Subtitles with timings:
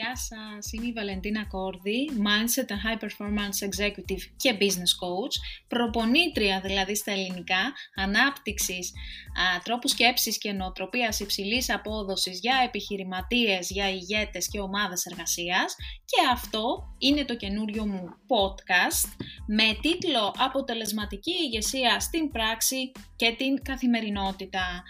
[0.00, 5.34] Γεια σας, είμαι η Βαλεντίνα Κόρδη, Mindset and High Performance Executive και Business Coach,
[5.68, 8.92] προπονήτρια δηλαδή στα ελληνικά, ανάπτυξης
[9.56, 15.76] α, τρόπους σκέψης και νοοτροπίας υψηλής απόδοσης για επιχειρηματίες, για ηγέτες και ομάδες εργασίας.
[16.04, 19.10] Και αυτό είναι το καινούριο μου podcast
[19.46, 24.82] με τίτλο «Αποτελεσματική ηγεσία στην πράξη και την καθημερινότητα».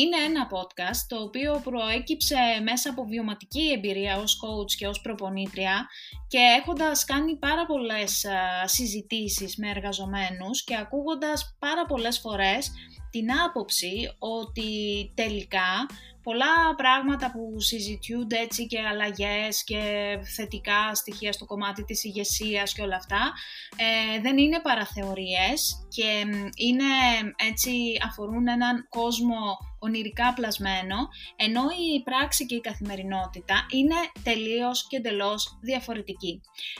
[0.00, 5.88] Είναι ένα podcast το οποίο προέκυψε μέσα από βιωματική εμπειρία ως coach και ως προπονήτρια
[6.28, 8.26] και έχοντας κάνει πάρα πολλές
[8.64, 12.70] συζητήσεις με εργαζομένους και ακούγοντας πάρα πολλές φορές
[13.10, 14.70] την άποψη ότι
[15.14, 15.86] τελικά
[16.28, 19.82] πολλά πράγματα που συζητιούνται έτσι και αλλαγές και
[20.34, 23.32] θετικά στοιχεία στο κομμάτι της ηγεσίας και όλα αυτά
[23.76, 26.24] ε, δεν είναι παραθεωρίες και
[26.56, 26.84] είναι
[27.48, 27.70] έτσι
[28.08, 30.96] αφορούν έναν κόσμο ονειρικά πλασμένο
[31.36, 36.17] ενώ η πράξη και η καθημερινότητα είναι τελείως και εντελώς διαφορετική.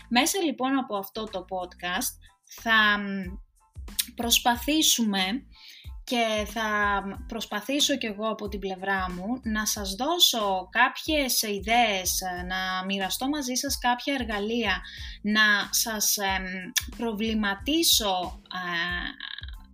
[0.09, 2.15] Μέσα λοιπόν από αυτό το podcast
[2.63, 2.99] θα
[4.15, 5.23] προσπαθήσουμε
[6.05, 12.85] και θα προσπαθήσω κι εγώ από την πλευρά μου να σας δώσω κάποιες ιδέες, να
[12.85, 14.81] μοιραστώ μαζί σας κάποια εργαλεία,
[15.23, 16.17] να σας
[16.97, 18.43] προβληματίσω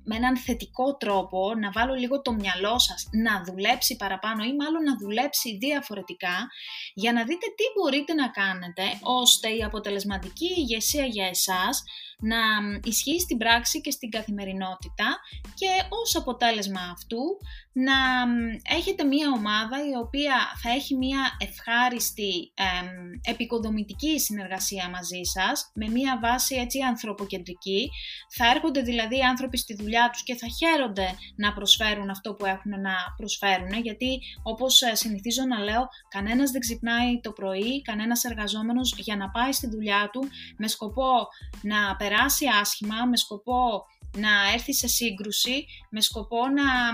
[0.04, 4.82] με έναν θετικό τρόπο, να βάλω λίγο το μυαλό σας να δουλέψει παραπάνω ή μάλλον
[4.82, 6.36] να δουλέψει διαφορετικά
[6.94, 11.82] για να δείτε τι μπορείτε να κάνετε ώστε η αποτελεσματική ηγεσία για εσάς
[12.18, 12.38] να
[12.84, 15.18] ισχύει στην πράξη και στην καθημερινότητα
[15.54, 17.22] και ως αποτέλεσμα αυτού
[17.72, 17.92] να
[18.76, 22.52] έχετε μία ομάδα η οποία θα έχει μία ευχάριστη
[23.22, 27.90] επικοδομητική συνεργασία μαζί σας με μία βάση έτσι ανθρωποκεντρική.
[28.36, 32.80] Θα έρχονται δηλαδή άνθρωποι στη δουλειά τους και θα χαίρονται να προσφέρουν αυτό που έχουν
[32.80, 38.94] να προσφέρουν γιατί όπως ε, συνηθίζω να λέω κανένας δεν ξυπνάει το πρωί, κανένας εργαζόμενος
[38.96, 41.28] για να πάει στη δουλειά του με σκοπό
[41.62, 43.84] να περάσει άσχημα, με σκοπό
[44.16, 46.92] να έρθει σε σύγκρουση, με σκοπό να,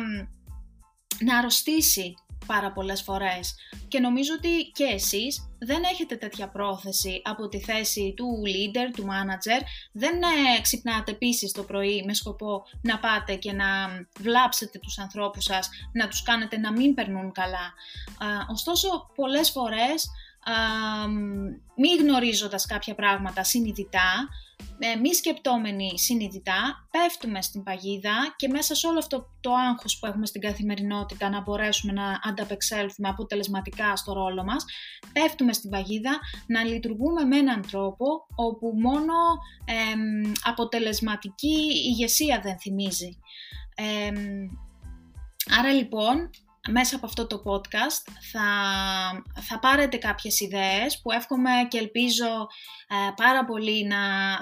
[1.24, 2.14] να αρρωστήσει
[2.46, 3.54] πάρα πολλές φορές.
[3.88, 9.02] Και νομίζω ότι και εσείς δεν έχετε τέτοια πρόθεση από τη θέση του leader, του
[9.02, 9.62] manager,
[9.92, 13.66] δεν ε, ξυπνάτε επίσης το πρωί με σκοπό να πάτε και να
[14.20, 17.72] βλάψετε τους ανθρώπους σας, να τους κάνετε να μην περνούν καλά.
[18.50, 20.08] ωστόσο, πολλές φορές,
[21.76, 24.28] μη γνωρίζοντας κάποια πράγματα συνειδητά,
[24.82, 30.06] ε, μη σκεπτόμενοι συνειδητά, πέφτουμε στην παγίδα και μέσα σε όλο αυτό το άγχος που
[30.06, 34.64] έχουμε στην καθημερινότητα να μπορέσουμε να ανταπεξέλθουμε αποτελεσματικά στο ρόλο μας,
[35.12, 39.14] πέφτουμε στην παγίδα να λειτουργούμε με έναν τρόπο όπου μόνο
[40.44, 43.18] αποτελεσματική ηγεσία δεν θυμίζει.
[45.58, 46.30] άρα λοιπόν
[46.68, 48.48] μέσα από αυτό το podcast θα,
[49.40, 52.26] θα πάρετε κάποιες ιδέες που εύχομαι και ελπίζω
[52.88, 53.96] ε, πάρα πολύ να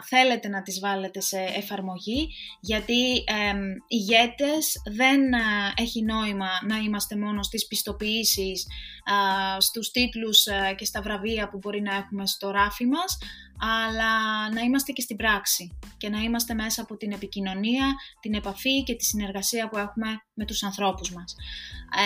[0.05, 2.29] θέλετε να τις βάλετε σε εφαρμογή
[2.61, 3.55] γιατί ε,
[3.87, 5.39] ηγέτες δεν ε,
[5.77, 8.67] έχει νόημα να είμαστε μόνο στις πιστοποιήσεις,
[9.05, 13.19] ε, στους τίτλους ε, και στα βραβεία που μπορεί να έχουμε στο ράφι μας
[13.61, 14.13] αλλά
[14.53, 18.95] να είμαστε και στην πράξη και να είμαστε μέσα από την επικοινωνία, την επαφή και
[18.95, 21.35] τη συνεργασία που έχουμε με τους ανθρώπους μας.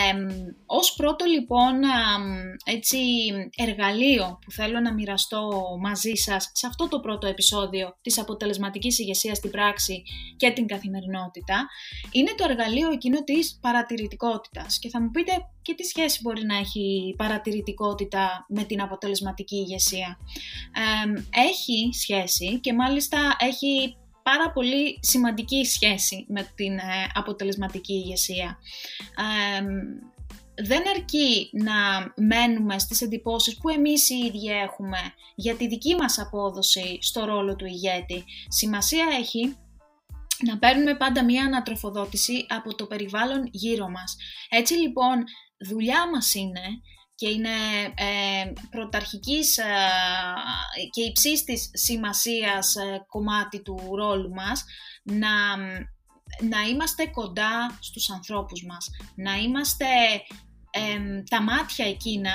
[0.09, 0.25] Ε,
[0.65, 1.73] ως πρώτο λοιπόν
[2.65, 2.97] έτσι,
[3.55, 5.49] εργαλείο που θέλω να μοιραστώ
[5.81, 10.03] μαζί σας σε αυτό το πρώτο επεισόδιο της αποτελεσματικής ηγεσίας στην πράξη
[10.37, 11.67] και την καθημερινότητα
[12.11, 15.31] είναι το εργαλείο εκείνο της παρατηρητικότητας και θα μου πείτε
[15.63, 20.19] και τι σχέση μπορεί να έχει η παρατηρητικότητα με την αποτελεσματική ηγεσία;
[21.29, 28.59] έχει σχέση και μάλιστα έχει πάρα πολύ σημαντική σχέση με την ε, αποτελεσματική ηγεσία.
[30.55, 31.73] δεν αρκεί να
[32.15, 34.97] μένουμε στις εντυπώσεις που εμείς οι ίδιοι έχουμε
[35.35, 38.23] για τη δική μας απόδοση στο ρόλο του ηγέτη.
[38.47, 39.55] Σημασία έχει
[40.45, 44.15] να παίρνουμε πάντα μία ανατροφοδότηση από το περιβάλλον γύρω μας.
[44.49, 45.23] Έτσι λοιπόν
[45.63, 46.61] δουλειά μας είναι
[47.15, 47.49] και είναι
[47.95, 49.63] ε, πρωταρχικής ε,
[50.89, 54.65] και υψίστης σημασίας ε, κομμάτι του ρόλου μας
[55.03, 55.57] να,
[56.49, 59.85] να είμαστε κοντά στους ανθρώπους μας, να είμαστε
[61.29, 62.31] τα μάτια εκείνα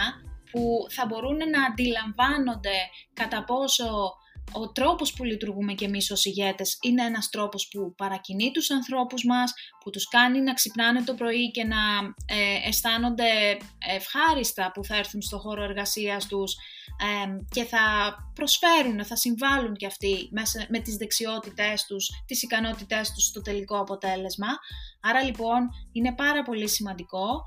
[0.50, 2.76] που θα μπορούν να αντιλαμβάνονται
[3.12, 4.14] κατά πόσο
[4.52, 9.24] ο τρόπος που λειτουργούμε και εμείς ως ηγέτες είναι ένας τρόπος που παρακινεί τους ανθρώπους
[9.24, 9.52] μας,
[9.84, 11.76] που τους κάνει να ξυπνάνε το πρωί και να
[12.26, 16.56] ε, αισθάνονται ευχάριστα που θα έρθουν στο χώρο εργασίας τους
[17.50, 17.78] και θα
[18.34, 23.78] προσφέρουν, θα συμβάλλουν και αυτοί μέσα, με τις δεξιότητές τους, τις ικανότητές τους στο τελικό
[23.78, 24.46] αποτέλεσμα.
[25.00, 27.42] Άρα λοιπόν είναι πάρα πολύ σημαντικό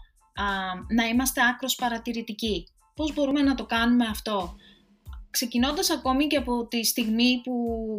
[0.96, 2.64] να είμαστε άκρος παρατηρητικοί.
[2.96, 4.56] Πώς μπορούμε να το κάνουμε αυτό;
[5.32, 7.54] Ξεκινώντας ακόμη και από τη στιγμή που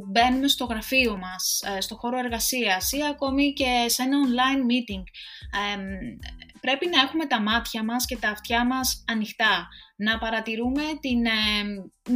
[0.07, 5.03] μπαίνουμε στο γραφείο μας, ε, στο χώρο εργασίας ή ακόμη και σε ένα online meeting,
[6.61, 11.19] πρέπει να έχουμε τα μάτια μας και τα αυτιά μας ανοιχτά, να παρατηρούμε την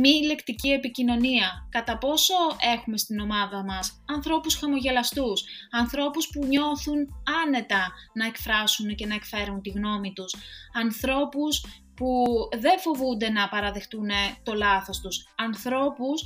[0.01, 2.35] μη λεκτική επικοινωνία, κατά πόσο
[2.75, 6.99] έχουμε στην ομάδα μας ανθρώπους χαμογελαστούς, ανθρώπους που νιώθουν
[7.45, 10.35] άνετα να εκφράσουν και να εκφέρουν τη γνώμη τους,
[10.73, 11.65] ανθρώπους
[11.97, 12.25] που
[12.59, 14.09] δεν φοβούνται να παραδεχτούν
[14.43, 16.23] το λάθος τους, ανθρώπους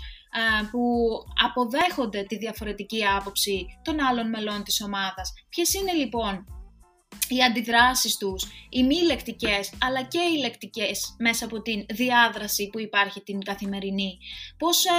[0.70, 1.08] που
[1.44, 5.32] αποδέχονται τη διαφορετική άποψη των άλλων μελών της ομάδας.
[5.48, 6.44] Ποιες είναι λοιπόν
[7.28, 12.80] οι αντιδράσεις τους, οι μη λεκτικές αλλά και οι λεκτικές μέσα από την διάδραση που
[12.80, 14.18] υπάρχει την καθημερινή.
[14.58, 14.90] Πώς ε,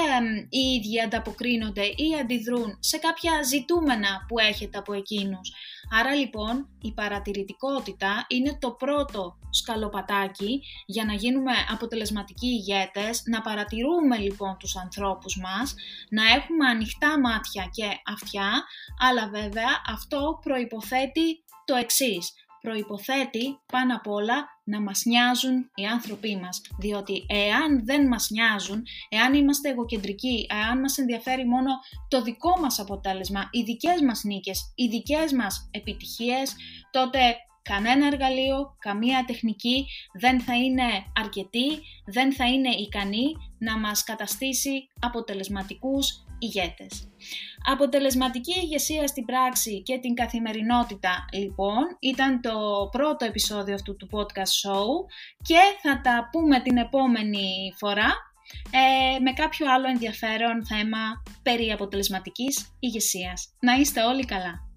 [0.49, 5.51] οι ίδιοι ανταποκρίνονται ή αντιδρούν σε κάποια ζητούμενα που έχετε από εκείνους.
[5.93, 14.17] Άρα λοιπόν η παρατηρητικότητα είναι το πρώτο σκαλοπατάκι για να γίνουμε αποτελεσματικοί ηγέτες, να παρατηρούμε
[14.17, 15.75] λοιπόν τους ανθρώπους μας,
[16.09, 18.63] να έχουμε ανοιχτά μάτια και αυτιά,
[18.99, 22.33] αλλά βέβαια αυτό προϋποθέτει το εξής.
[22.61, 28.83] Προϋποθέτει πάνω απ' όλα να μας νοιάζουν οι άνθρωποι μας, διότι εάν δεν μας νοιάζουν,
[29.09, 31.69] εάν είμαστε εγωκεντρικοί, εάν μας ενδιαφέρει μόνο
[32.07, 36.55] το δικό μας αποτέλεσμα, οι δικές μας νίκες, οι δικές μας επιτυχίες,
[36.91, 37.19] τότε
[37.61, 39.85] κανένα εργαλείο, καμία τεχνική
[40.19, 40.83] δεν θα είναι
[41.15, 41.69] αρκετή,
[42.05, 43.25] δεν θα είναι ικανή
[43.57, 47.09] να μας καταστήσει αποτελεσματικούς ηγέτες.
[47.71, 54.53] Αποτελεσματική ηγεσία στην πράξη και την καθημερινότητα λοιπόν ήταν το πρώτο επεισόδιο αυτού του podcast
[54.61, 54.87] show
[55.41, 58.11] και θα τα πούμε την επόμενη φορά
[58.71, 63.55] ε, με κάποιο άλλο ενδιαφέρον θέμα περί αποτελεσματικής ηγεσίας.
[63.59, 64.70] Να είστε όλοι καλά!